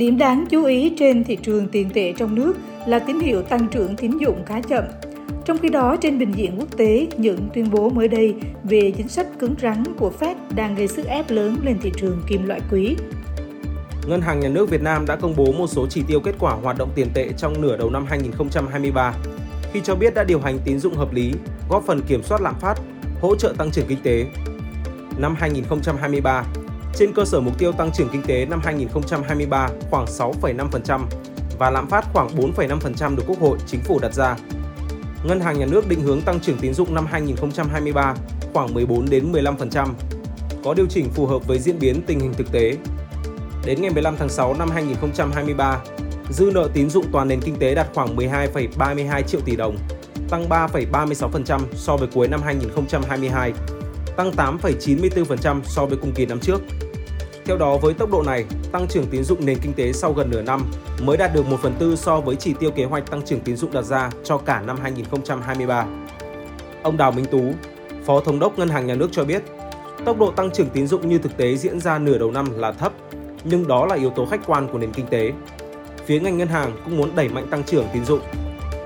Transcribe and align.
Điểm 0.00 0.18
đáng 0.18 0.46
chú 0.50 0.64
ý 0.64 0.92
trên 0.98 1.24
thị 1.24 1.36
trường 1.36 1.68
tiền 1.68 1.90
tệ 1.94 2.12
trong 2.12 2.34
nước 2.34 2.56
là 2.86 2.98
tín 2.98 3.20
hiệu 3.20 3.42
tăng 3.42 3.68
trưởng 3.68 3.96
tín 3.96 4.18
dụng 4.18 4.44
khá 4.46 4.60
chậm. 4.60 4.84
Trong 5.44 5.58
khi 5.58 5.68
đó, 5.68 5.96
trên 6.00 6.18
bình 6.18 6.32
diện 6.32 6.56
quốc 6.58 6.76
tế, 6.76 7.06
những 7.16 7.48
tuyên 7.54 7.70
bố 7.70 7.90
mới 7.90 8.08
đây 8.08 8.34
về 8.64 8.92
chính 8.96 9.08
sách 9.08 9.26
cứng 9.38 9.54
rắn 9.62 9.82
của 9.98 10.12
Fed 10.20 10.34
đang 10.54 10.74
gây 10.74 10.88
sức 10.88 11.06
ép 11.06 11.30
lớn 11.30 11.56
lên 11.62 11.78
thị 11.82 11.92
trường 11.96 12.22
kim 12.28 12.46
loại 12.46 12.60
quý. 12.70 12.96
Ngân 14.06 14.20
hàng 14.20 14.40
Nhà 14.40 14.48
nước 14.48 14.70
Việt 14.70 14.82
Nam 14.82 15.06
đã 15.06 15.16
công 15.16 15.34
bố 15.36 15.52
một 15.52 15.66
số 15.66 15.86
chỉ 15.90 16.02
tiêu 16.08 16.20
kết 16.20 16.34
quả 16.38 16.52
hoạt 16.52 16.78
động 16.78 16.90
tiền 16.94 17.08
tệ 17.14 17.28
trong 17.36 17.62
nửa 17.62 17.76
đầu 17.76 17.90
năm 17.90 18.06
2023, 18.08 19.14
khi 19.72 19.80
cho 19.84 19.94
biết 19.94 20.14
đã 20.14 20.24
điều 20.24 20.40
hành 20.40 20.58
tín 20.64 20.78
dụng 20.78 20.94
hợp 20.94 21.12
lý, 21.12 21.32
góp 21.68 21.84
phần 21.86 22.00
kiểm 22.02 22.22
soát 22.22 22.40
lạm 22.40 22.54
phát, 22.60 22.74
hỗ 23.20 23.36
trợ 23.36 23.54
tăng 23.58 23.70
trưởng 23.70 23.86
kinh 23.86 24.02
tế. 24.02 24.26
Năm 25.18 25.34
2023, 25.38 26.44
trên 26.94 27.12
cơ 27.12 27.24
sở 27.24 27.40
mục 27.40 27.58
tiêu 27.58 27.72
tăng 27.72 27.92
trưởng 27.92 28.08
kinh 28.12 28.22
tế 28.22 28.46
năm 28.46 28.60
2023 28.64 29.68
khoảng 29.90 30.04
6,5% 30.04 31.00
và 31.58 31.70
lạm 31.70 31.88
phát 31.88 32.04
khoảng 32.12 32.28
4,5% 32.28 33.16
được 33.16 33.22
Quốc 33.26 33.40
hội, 33.40 33.58
Chính 33.66 33.80
phủ 33.80 33.98
đặt 33.98 34.14
ra. 34.14 34.36
Ngân 35.24 35.40
hàng 35.40 35.58
Nhà 35.58 35.66
nước 35.66 35.88
định 35.88 36.00
hướng 36.00 36.20
tăng 36.20 36.40
trưởng 36.40 36.58
tín 36.58 36.74
dụng 36.74 36.94
năm 36.94 37.06
2023 37.06 38.14
khoảng 38.52 38.74
14 38.74 39.10
đến 39.10 39.32
15%, 39.32 39.88
có 40.64 40.74
điều 40.74 40.86
chỉnh 40.86 41.10
phù 41.10 41.26
hợp 41.26 41.46
với 41.46 41.58
diễn 41.58 41.78
biến 41.78 42.02
tình 42.06 42.20
hình 42.20 42.34
thực 42.34 42.52
tế. 42.52 42.76
Đến 43.64 43.82
ngày 43.82 43.90
15 43.90 44.16
tháng 44.16 44.28
6 44.28 44.54
năm 44.54 44.70
2023, 44.70 45.80
dư 46.30 46.50
nợ 46.54 46.68
tín 46.74 46.90
dụng 46.90 47.04
toàn 47.12 47.28
nền 47.28 47.40
kinh 47.40 47.56
tế 47.56 47.74
đạt 47.74 47.86
khoảng 47.94 48.16
12,32 48.16 49.22
triệu 49.22 49.40
tỷ 49.40 49.56
đồng, 49.56 49.76
tăng 50.30 50.48
3,36% 50.48 51.60
so 51.74 51.96
với 51.96 52.08
cuối 52.08 52.28
năm 52.28 52.42
2022 52.42 53.52
tăng 54.16 54.30
8,94% 54.30 55.60
so 55.64 55.86
với 55.86 55.98
cùng 56.02 56.12
kỳ 56.12 56.26
năm 56.26 56.40
trước. 56.40 56.60
Theo 57.44 57.56
đó, 57.56 57.76
với 57.76 57.94
tốc 57.94 58.10
độ 58.12 58.22
này, 58.22 58.44
tăng 58.72 58.88
trưởng 58.88 59.06
tín 59.06 59.24
dụng 59.24 59.46
nền 59.46 59.58
kinh 59.62 59.72
tế 59.72 59.92
sau 59.92 60.12
gần 60.12 60.30
nửa 60.30 60.42
năm 60.42 60.64
mới 61.02 61.16
đạt 61.16 61.34
được 61.34 61.46
1 61.46 61.56
phần 61.62 61.74
tư 61.78 61.96
so 61.96 62.20
với 62.20 62.36
chỉ 62.36 62.54
tiêu 62.60 62.70
kế 62.70 62.84
hoạch 62.84 63.10
tăng 63.10 63.22
trưởng 63.22 63.40
tín 63.40 63.56
dụng 63.56 63.72
đặt 63.72 63.82
ra 63.82 64.10
cho 64.24 64.38
cả 64.38 64.60
năm 64.60 64.78
2023. 64.82 65.86
Ông 66.82 66.96
Đào 66.96 67.12
Minh 67.12 67.24
Tú, 67.24 67.42
Phó 68.04 68.20
Thống 68.20 68.38
đốc 68.38 68.58
Ngân 68.58 68.68
hàng 68.68 68.86
Nhà 68.86 68.94
nước 68.94 69.08
cho 69.12 69.24
biết, 69.24 69.42
tốc 70.04 70.18
độ 70.18 70.30
tăng 70.30 70.50
trưởng 70.50 70.70
tín 70.70 70.86
dụng 70.86 71.08
như 71.08 71.18
thực 71.18 71.36
tế 71.36 71.56
diễn 71.56 71.80
ra 71.80 71.98
nửa 71.98 72.18
đầu 72.18 72.30
năm 72.30 72.58
là 72.58 72.72
thấp, 72.72 72.92
nhưng 73.44 73.68
đó 73.68 73.86
là 73.86 73.94
yếu 73.94 74.10
tố 74.10 74.26
khách 74.26 74.46
quan 74.46 74.68
của 74.72 74.78
nền 74.78 74.92
kinh 74.92 75.06
tế. 75.06 75.32
Phía 76.06 76.20
ngành 76.20 76.38
ngân 76.38 76.48
hàng 76.48 76.76
cũng 76.84 76.96
muốn 76.96 77.10
đẩy 77.16 77.28
mạnh 77.28 77.46
tăng 77.50 77.64
trưởng 77.64 77.86
tín 77.92 78.04
dụng, 78.04 78.20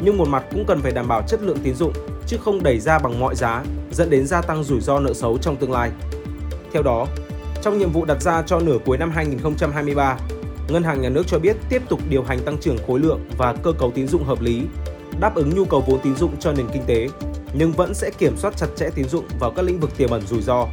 nhưng 0.00 0.16
một 0.16 0.28
mặt 0.28 0.44
cũng 0.50 0.64
cần 0.66 0.80
phải 0.80 0.92
đảm 0.92 1.08
bảo 1.08 1.22
chất 1.28 1.42
lượng 1.42 1.58
tín 1.62 1.74
dụng 1.74 1.92
chứ 2.26 2.36
không 2.44 2.62
đẩy 2.62 2.80
ra 2.80 2.98
bằng 2.98 3.20
mọi 3.20 3.34
giá, 3.34 3.64
dẫn 3.94 4.10
đến 4.10 4.26
gia 4.26 4.42
tăng 4.42 4.64
rủi 4.64 4.80
ro 4.80 5.00
nợ 5.00 5.12
xấu 5.14 5.38
trong 5.38 5.56
tương 5.56 5.72
lai. 5.72 5.90
Theo 6.72 6.82
đó, 6.82 7.06
trong 7.62 7.78
nhiệm 7.78 7.92
vụ 7.92 8.04
đặt 8.04 8.22
ra 8.22 8.42
cho 8.42 8.60
nửa 8.60 8.78
cuối 8.84 8.98
năm 8.98 9.10
2023, 9.10 10.18
Ngân 10.68 10.82
hàng 10.82 11.00
Nhà 11.02 11.08
nước 11.08 11.22
cho 11.26 11.38
biết 11.38 11.56
tiếp 11.68 11.82
tục 11.88 12.00
điều 12.08 12.22
hành 12.22 12.38
tăng 12.44 12.58
trưởng 12.58 12.78
khối 12.86 13.00
lượng 13.00 13.20
và 13.38 13.54
cơ 13.62 13.72
cấu 13.72 13.90
tín 13.90 14.08
dụng 14.08 14.24
hợp 14.24 14.40
lý, 14.40 14.62
đáp 15.20 15.34
ứng 15.34 15.54
nhu 15.54 15.64
cầu 15.64 15.84
vốn 15.86 16.00
tín 16.02 16.16
dụng 16.16 16.36
cho 16.40 16.52
nền 16.52 16.66
kinh 16.72 16.82
tế, 16.86 17.08
nhưng 17.54 17.72
vẫn 17.72 17.94
sẽ 17.94 18.10
kiểm 18.18 18.36
soát 18.36 18.56
chặt 18.56 18.66
chẽ 18.76 18.90
tín 18.94 19.08
dụng 19.08 19.24
vào 19.38 19.50
các 19.50 19.62
lĩnh 19.62 19.80
vực 19.80 19.96
tiềm 19.96 20.10
ẩn 20.10 20.22
rủi 20.26 20.42
ro. 20.42 20.66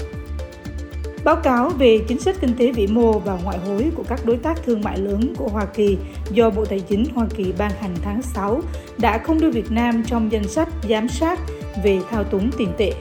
Báo 1.24 1.36
cáo 1.36 1.70
về 1.70 2.00
chính 2.08 2.20
sách 2.20 2.36
kinh 2.42 2.58
tế 2.58 2.72
vĩ 2.72 2.88
mô 2.88 3.20
và 3.20 3.38
ngoại 3.44 3.58
hối 3.58 3.92
của 3.96 4.04
các 4.08 4.26
đối 4.26 4.38
tác 4.38 4.64
thương 4.66 4.82
mại 4.82 4.98
lớn 4.98 5.34
của 5.38 5.48
Hoa 5.48 5.66
Kỳ 5.66 5.98
do 6.32 6.50
Bộ 6.50 6.66
Tài 6.66 6.80
chính 6.80 7.06
Hoa 7.16 7.28
Kỳ 7.36 7.54
ban 7.58 7.72
hành 7.72 7.96
tháng 8.02 8.22
6 8.22 8.62
đã 8.98 9.18
không 9.18 9.40
đưa 9.40 9.52
Việt 9.52 9.72
Nam 9.72 10.04
trong 10.08 10.32
danh 10.32 10.48
sách 10.48 10.70
giám 10.90 11.10
sát 11.10 11.40
về 11.84 12.00
thao 12.10 12.24
túng 12.24 12.52
tiền 12.58 12.70
tệ. 12.78 12.94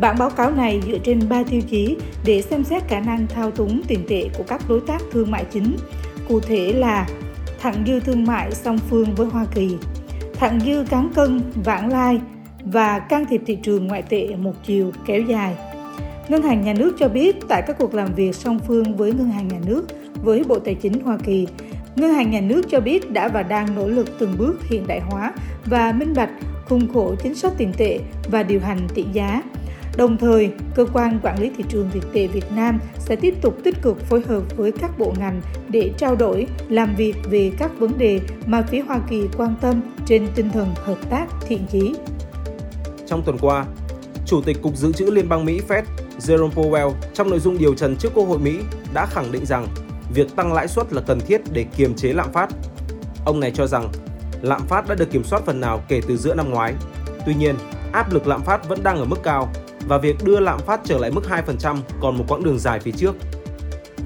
Bản 0.00 0.16
báo 0.18 0.30
cáo 0.30 0.50
này 0.50 0.80
dựa 0.86 0.98
trên 0.98 1.28
3 1.28 1.42
tiêu 1.42 1.60
chí 1.70 1.96
để 2.24 2.42
xem 2.42 2.64
xét 2.64 2.88
khả 2.88 3.00
năng 3.00 3.26
thao 3.26 3.50
túng 3.50 3.82
tiền 3.88 4.04
tệ 4.08 4.28
của 4.38 4.44
các 4.48 4.62
đối 4.68 4.80
tác 4.80 5.02
thương 5.12 5.30
mại 5.30 5.44
chính, 5.50 5.76
cụ 6.28 6.40
thể 6.40 6.72
là 6.72 7.06
thặng 7.60 7.84
dư 7.86 8.00
thương 8.00 8.24
mại 8.24 8.52
song 8.52 8.78
phương 8.90 9.14
với 9.14 9.26
Hoa 9.26 9.46
Kỳ, 9.54 9.76
thặng 10.34 10.60
dư 10.60 10.84
cán 10.90 11.10
cân, 11.14 11.40
vãng 11.64 11.92
lai 11.92 12.20
và 12.64 12.98
can 12.98 13.26
thiệp 13.26 13.42
thị 13.46 13.58
trường 13.62 13.86
ngoại 13.86 14.02
tệ 14.02 14.36
một 14.36 14.54
chiều 14.64 14.92
kéo 15.06 15.22
dài. 15.22 15.56
Ngân 16.28 16.42
hàng 16.42 16.62
Nhà 16.64 16.72
nước 16.72 16.96
cho 16.98 17.08
biết 17.08 17.36
tại 17.48 17.62
các 17.66 17.78
cuộc 17.78 17.94
làm 17.94 18.14
việc 18.14 18.34
song 18.34 18.58
phương 18.66 18.96
với 18.96 19.12
Ngân 19.12 19.30
hàng 19.30 19.48
Nhà 19.48 19.58
nước 19.66 19.86
với 20.22 20.44
Bộ 20.44 20.58
Tài 20.58 20.74
chính 20.74 21.00
Hoa 21.04 21.18
Kỳ, 21.24 21.46
Ngân 21.96 22.12
hàng 22.12 22.30
Nhà 22.30 22.40
nước 22.40 22.62
cho 22.70 22.80
biết 22.80 23.10
đã 23.10 23.28
và 23.28 23.42
đang 23.42 23.74
nỗ 23.74 23.88
lực 23.88 24.18
từng 24.18 24.34
bước 24.38 24.64
hiện 24.64 24.86
đại 24.86 25.00
hóa 25.00 25.32
và 25.64 25.92
minh 25.92 26.12
bạch 26.16 26.30
khung 26.72 26.92
khổ 26.94 27.14
chính 27.22 27.34
sách 27.34 27.52
tiền 27.58 27.72
tệ 27.76 28.00
và 28.30 28.42
điều 28.42 28.60
hành 28.60 28.88
tỷ 28.94 29.04
giá. 29.12 29.42
Đồng 29.96 30.16
thời, 30.18 30.50
cơ 30.74 30.86
quan 30.92 31.20
quản 31.22 31.40
lý 31.40 31.50
thị 31.56 31.64
trường 31.68 31.88
tiền 31.92 32.02
tệ 32.12 32.26
Việt 32.26 32.52
Nam 32.52 32.80
sẽ 32.98 33.16
tiếp 33.16 33.34
tục 33.42 33.56
tích 33.64 33.82
cực 33.82 34.00
phối 34.00 34.22
hợp 34.28 34.42
với 34.56 34.72
các 34.72 34.98
bộ 34.98 35.14
ngành 35.18 35.40
để 35.68 35.90
trao 35.98 36.16
đổi, 36.16 36.46
làm 36.68 36.94
việc 36.96 37.14
về 37.30 37.52
các 37.58 37.70
vấn 37.78 37.98
đề 37.98 38.20
mà 38.46 38.62
phía 38.62 38.80
Hoa 38.80 39.00
Kỳ 39.10 39.22
quan 39.36 39.54
tâm 39.60 39.80
trên 40.06 40.28
tinh 40.34 40.50
thần 40.50 40.74
hợp 40.74 41.10
tác 41.10 41.26
thiện 41.48 41.66
chí. 41.70 41.94
Trong 43.06 43.22
tuần 43.22 43.38
qua, 43.38 43.64
Chủ 44.26 44.40
tịch 44.42 44.62
Cục 44.62 44.76
Dự 44.76 44.92
trữ 44.92 45.10
Liên 45.10 45.28
bang 45.28 45.44
Mỹ 45.44 45.60
Fed 45.68 45.82
Jerome 46.20 46.50
Powell 46.50 46.92
trong 47.14 47.30
nội 47.30 47.38
dung 47.38 47.58
điều 47.58 47.74
trần 47.74 47.96
trước 47.96 48.14
Quốc 48.14 48.24
hội 48.24 48.38
Mỹ 48.38 48.58
đã 48.94 49.06
khẳng 49.06 49.32
định 49.32 49.46
rằng 49.46 49.66
việc 50.14 50.36
tăng 50.36 50.52
lãi 50.52 50.68
suất 50.68 50.92
là 50.92 51.02
cần 51.06 51.20
thiết 51.20 51.40
để 51.52 51.64
kiềm 51.76 51.94
chế 51.94 52.12
lạm 52.12 52.32
phát. 52.32 52.48
Ông 53.24 53.40
này 53.40 53.52
cho 53.54 53.66
rằng 53.66 53.88
lạm 54.42 54.66
phát 54.66 54.88
đã 54.88 54.94
được 54.94 55.10
kiểm 55.10 55.24
soát 55.24 55.42
phần 55.46 55.60
nào 55.60 55.82
kể 55.88 56.00
từ 56.08 56.16
giữa 56.16 56.34
năm 56.34 56.50
ngoái. 56.50 56.74
Tuy 57.26 57.34
nhiên, 57.34 57.54
áp 57.92 58.12
lực 58.12 58.26
lạm 58.26 58.42
phát 58.42 58.68
vẫn 58.68 58.82
đang 58.82 58.98
ở 58.98 59.04
mức 59.04 59.18
cao 59.22 59.52
và 59.88 59.98
việc 59.98 60.24
đưa 60.24 60.40
lạm 60.40 60.58
phát 60.58 60.80
trở 60.84 60.98
lại 60.98 61.10
mức 61.10 61.22
2% 61.46 61.76
còn 62.00 62.18
một 62.18 62.24
quãng 62.28 62.44
đường 62.44 62.58
dài 62.58 62.80
phía 62.80 62.92
trước. 62.92 63.14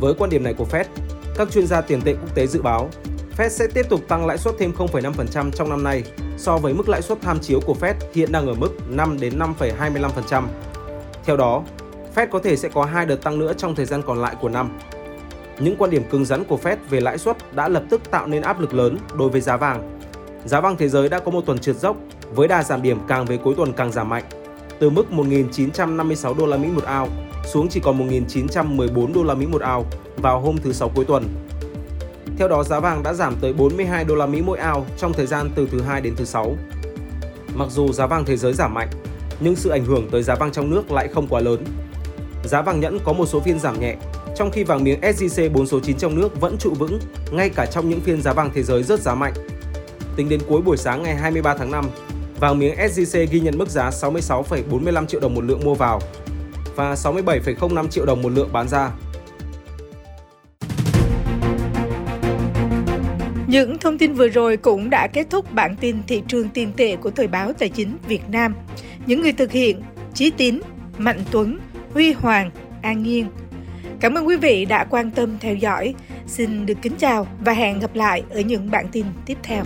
Với 0.00 0.14
quan 0.18 0.30
điểm 0.30 0.44
này 0.44 0.54
của 0.54 0.66
Fed, 0.70 0.84
các 1.36 1.50
chuyên 1.50 1.66
gia 1.66 1.80
tiền 1.80 2.00
tệ 2.02 2.12
quốc 2.12 2.34
tế 2.34 2.46
dự 2.46 2.62
báo 2.62 2.90
Fed 3.36 3.48
sẽ 3.48 3.66
tiếp 3.74 3.86
tục 3.88 4.00
tăng 4.08 4.26
lãi 4.26 4.38
suất 4.38 4.54
thêm 4.58 4.72
0,5% 4.72 5.50
trong 5.50 5.70
năm 5.70 5.84
nay 5.84 6.04
so 6.36 6.58
với 6.58 6.74
mức 6.74 6.88
lãi 6.88 7.02
suất 7.02 7.18
tham 7.20 7.40
chiếu 7.40 7.60
của 7.60 7.76
Fed 7.80 7.94
hiện 8.14 8.32
đang 8.32 8.46
ở 8.46 8.54
mức 8.54 8.70
5 8.88 9.20
đến 9.20 9.38
5,25%. 9.38 10.44
Theo 11.24 11.36
đó, 11.36 11.62
Fed 12.14 12.26
có 12.30 12.38
thể 12.38 12.56
sẽ 12.56 12.68
có 12.68 12.84
hai 12.84 13.06
đợt 13.06 13.16
tăng 13.16 13.38
nữa 13.38 13.52
trong 13.56 13.74
thời 13.74 13.86
gian 13.86 14.02
còn 14.02 14.22
lại 14.22 14.36
của 14.40 14.48
năm. 14.48 14.78
Những 15.58 15.76
quan 15.76 15.90
điểm 15.90 16.02
cứng 16.10 16.24
rắn 16.24 16.44
của 16.44 16.58
Fed 16.62 16.76
về 16.90 17.00
lãi 17.00 17.18
suất 17.18 17.36
đã 17.54 17.68
lập 17.68 17.82
tức 17.90 18.10
tạo 18.10 18.26
nên 18.26 18.42
áp 18.42 18.60
lực 18.60 18.74
lớn 18.74 18.98
đối 19.18 19.30
với 19.30 19.40
giá 19.40 19.56
vàng. 19.56 19.98
Giá 20.46 20.60
vàng 20.60 20.76
thế 20.76 20.88
giới 20.88 21.08
đã 21.08 21.18
có 21.18 21.30
một 21.30 21.46
tuần 21.46 21.58
trượt 21.58 21.76
dốc 21.76 21.96
với 22.34 22.48
đà 22.48 22.62
giảm 22.62 22.82
điểm 22.82 22.98
càng 23.08 23.24
về 23.24 23.36
cuối 23.36 23.54
tuần 23.56 23.72
càng 23.72 23.92
giảm 23.92 24.08
mạnh, 24.08 24.24
từ 24.78 24.90
mức 24.90 25.04
1.956 25.10 26.34
đô 26.34 26.46
la 26.46 26.56
Mỹ 26.56 26.68
một 26.68 26.84
ao 26.84 27.08
xuống 27.44 27.68
chỉ 27.68 27.80
còn 27.80 28.08
1.914 28.08 29.12
đô 29.12 29.22
la 29.22 29.34
Mỹ 29.34 29.46
một 29.46 29.62
ao 29.62 29.84
vào 30.16 30.40
hôm 30.40 30.56
thứ 30.58 30.72
sáu 30.72 30.88
cuối 30.94 31.04
tuần. 31.04 31.24
Theo 32.38 32.48
đó, 32.48 32.62
giá 32.62 32.80
vàng 32.80 33.02
đã 33.02 33.12
giảm 33.12 33.36
tới 33.40 33.52
42 33.52 34.04
đô 34.04 34.14
la 34.14 34.26
Mỹ 34.26 34.42
mỗi 34.42 34.58
ao 34.58 34.86
trong 34.98 35.12
thời 35.12 35.26
gian 35.26 35.50
từ 35.54 35.68
thứ 35.72 35.80
hai 35.80 36.00
đến 36.00 36.14
thứ 36.16 36.24
sáu. 36.24 36.56
Mặc 37.54 37.68
dù 37.70 37.92
giá 37.92 38.06
vàng 38.06 38.24
thế 38.24 38.36
giới 38.36 38.52
giảm 38.52 38.74
mạnh, 38.74 38.88
nhưng 39.40 39.56
sự 39.56 39.70
ảnh 39.70 39.84
hưởng 39.84 40.08
tới 40.10 40.22
giá 40.22 40.34
vàng 40.34 40.52
trong 40.52 40.70
nước 40.70 40.92
lại 40.92 41.08
không 41.08 41.26
quá 41.28 41.40
lớn 41.40 41.64
giá 42.44 42.62
vàng 42.62 42.80
nhẫn 42.80 42.98
có 43.04 43.12
một 43.12 43.26
số 43.26 43.40
phiên 43.40 43.58
giảm 43.58 43.80
nhẹ, 43.80 43.96
trong 44.36 44.50
khi 44.50 44.64
vàng 44.64 44.84
miếng 44.84 45.00
SJC 45.00 45.52
4 45.52 45.66
số 45.66 45.80
9 45.80 45.96
trong 45.96 46.20
nước 46.20 46.40
vẫn 46.40 46.56
trụ 46.58 46.74
vững 46.78 46.98
ngay 47.30 47.48
cả 47.48 47.66
trong 47.66 47.88
những 47.88 48.00
phiên 48.00 48.22
giá 48.22 48.32
vàng 48.32 48.50
thế 48.54 48.62
giới 48.62 48.82
rất 48.82 49.00
giá 49.00 49.14
mạnh. 49.14 49.32
Tính 50.16 50.28
đến 50.28 50.40
cuối 50.48 50.62
buổi 50.62 50.76
sáng 50.76 51.02
ngày 51.02 51.16
23 51.16 51.54
tháng 51.58 51.70
5, 51.70 51.84
vàng 52.40 52.58
miếng 52.58 52.74
SJC 52.76 53.26
ghi 53.30 53.40
nhận 53.40 53.58
mức 53.58 53.68
giá 53.68 53.90
66,45 53.90 55.06
triệu 55.06 55.20
đồng 55.20 55.34
một 55.34 55.44
lượng 55.44 55.64
mua 55.64 55.74
vào 55.74 56.00
và 56.76 56.94
67,05 56.94 57.88
triệu 57.88 58.06
đồng 58.06 58.22
một 58.22 58.28
lượng 58.28 58.52
bán 58.52 58.68
ra. 58.68 58.90
Những 63.46 63.78
thông 63.78 63.98
tin 63.98 64.14
vừa 64.14 64.28
rồi 64.28 64.56
cũng 64.56 64.90
đã 64.90 65.06
kết 65.06 65.26
thúc 65.30 65.52
bản 65.52 65.76
tin 65.76 65.96
thị 66.06 66.22
trường 66.28 66.48
tiền 66.48 66.72
tệ 66.76 66.96
của 66.96 67.10
Thời 67.10 67.26
báo 67.26 67.52
Tài 67.52 67.68
chính 67.68 67.96
Việt 68.08 68.28
Nam. 68.28 68.54
Những 69.06 69.22
người 69.22 69.32
thực 69.32 69.52
hiện 69.52 69.82
Chí 70.14 70.30
Tín, 70.30 70.60
Mạnh 70.98 71.20
Tuấn, 71.30 71.58
Huy 71.94 72.12
Hoàng, 72.12 72.50
An 72.82 73.02
Nhiên. 73.02 73.26
Cảm 74.00 74.14
ơn 74.14 74.26
quý 74.26 74.36
vị 74.36 74.64
đã 74.64 74.84
quan 74.84 75.10
tâm 75.10 75.38
theo 75.40 75.54
dõi. 75.54 75.94
Xin 76.26 76.66
được 76.66 76.78
kính 76.82 76.94
chào 76.98 77.26
và 77.44 77.52
hẹn 77.52 77.80
gặp 77.80 77.94
lại 77.94 78.22
ở 78.30 78.40
những 78.40 78.70
bản 78.70 78.86
tin 78.92 79.06
tiếp 79.26 79.36
theo. 79.42 79.64